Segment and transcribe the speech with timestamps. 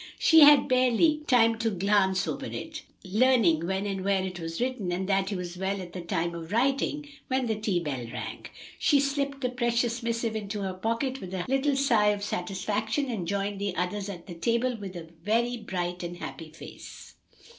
[0.17, 4.91] She had barely time to glance over it, learning when and where it was written,
[4.91, 8.47] and that he was well at the time of writing, when the tea bell rang.
[8.79, 13.27] She slipped the precious missive into her pocket with a little sigh of satisfaction, and
[13.27, 17.13] joined the others at the table with a very bright and happy face.